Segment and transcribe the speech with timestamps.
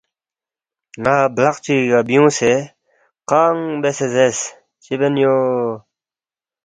[1.03, 2.53] نا بلق چیگی کھا بیونگسے
[3.29, 4.39] قانگ بیاسے تریس
[4.83, 5.35] ‘‘چی بید یو’’